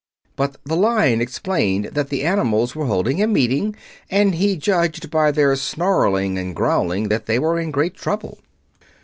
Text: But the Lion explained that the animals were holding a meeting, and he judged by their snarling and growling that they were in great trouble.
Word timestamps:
But 0.35 0.55
the 0.65 0.75
Lion 0.75 1.21
explained 1.21 1.91
that 1.93 2.09
the 2.09 2.23
animals 2.23 2.75
were 2.75 2.87
holding 2.87 3.21
a 3.21 3.27
meeting, 3.27 3.75
and 4.09 4.33
he 4.33 4.57
judged 4.57 5.11
by 5.11 5.29
their 5.29 5.55
snarling 5.55 6.39
and 6.39 6.55
growling 6.55 7.09
that 7.09 7.27
they 7.27 7.37
were 7.37 7.59
in 7.59 7.69
great 7.69 7.93
trouble. 7.93 8.39